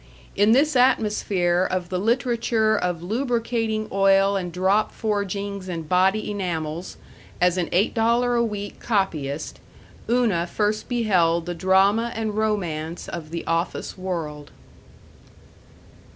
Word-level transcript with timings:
In 0.35 0.51
this 0.51 0.75
atmosphere 0.75 1.67
of 1.69 1.89
the 1.89 1.99
literature 1.99 2.75
of 2.75 3.03
lubricating 3.03 3.87
oil 3.91 4.35
and 4.35 4.51
drop 4.51 4.91
forgings 4.91 5.69
and 5.69 5.87
body 5.87 6.31
enamels, 6.31 6.97
as 7.39 7.55
an 7.55 7.69
eight 7.71 7.93
dollar 7.93 8.33
a 8.33 8.43
week 8.43 8.79
copyist, 8.79 9.59
Una 10.09 10.47
first 10.47 10.89
beheld 10.89 11.45
the 11.45 11.53
drama 11.53 12.11
and 12.15 12.35
romance 12.35 13.07
of 13.07 13.29
the 13.29 13.45
office 13.45 13.95
world. 13.95 14.49